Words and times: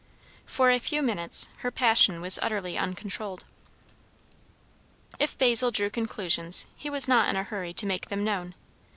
For 0.47 0.71
a 0.71 0.79
few 0.79 1.03
minutes 1.03 1.47
her 1.57 1.69
passion 1.69 2.21
was 2.21 2.39
utterly 2.41 2.75
uncontrolled. 2.75 3.45
If 5.19 5.37
Basil 5.37 5.69
drew 5.69 5.91
conclusions, 5.91 6.65
he 6.75 6.89
was 6.89 7.07
not 7.07 7.29
in 7.29 7.35
a 7.35 7.43
hurry 7.43 7.75
to 7.75 7.85
make 7.85 8.07
them 8.09 8.23
known. 8.23 8.55